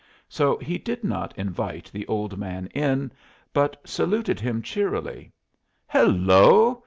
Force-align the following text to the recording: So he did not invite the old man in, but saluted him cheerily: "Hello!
So 0.27 0.57
he 0.57 0.79
did 0.79 1.03
not 1.03 1.37
invite 1.37 1.91
the 1.93 2.07
old 2.07 2.35
man 2.35 2.65
in, 2.73 3.11
but 3.53 3.79
saluted 3.87 4.39
him 4.39 4.63
cheerily: 4.63 5.31
"Hello! 5.85 6.79